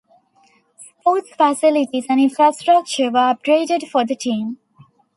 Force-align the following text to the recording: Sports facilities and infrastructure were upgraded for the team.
Sports 0.79 1.31
facilities 1.35 2.07
and 2.09 2.19
infrastructure 2.19 3.11
were 3.11 3.35
upgraded 3.35 3.87
for 3.87 4.03
the 4.03 4.15
team. 4.15 4.57